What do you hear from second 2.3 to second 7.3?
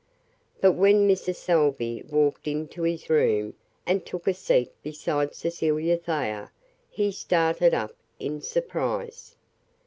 into his room and took a seat beside Cecilia Thayer he